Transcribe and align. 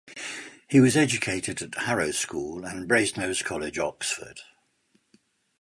He 0.67 0.79
was 0.79 0.97
educated 0.97 1.61
at 1.61 1.83
Harrow 1.83 2.09
School, 2.09 2.65
and 2.65 2.89
Brasenose 2.89 3.45
College, 3.45 3.77
Oxford. 3.77 4.39